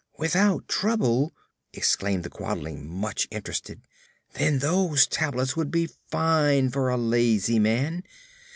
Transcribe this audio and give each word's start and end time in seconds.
"Without 0.17 0.67
trouble!" 0.67 1.31
exclaimed 1.73 2.23
the 2.23 2.29
Quadling, 2.31 2.89
much 2.89 3.27
interested; 3.29 3.83
"then 4.33 4.57
those 4.57 5.05
tablets 5.05 5.55
would 5.55 5.69
be 5.69 5.89
fine 6.09 6.71
for 6.71 6.89
a 6.89 6.97
lazy 6.97 7.59
man. 7.59 8.01